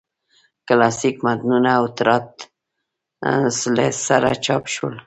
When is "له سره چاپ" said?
3.75-4.63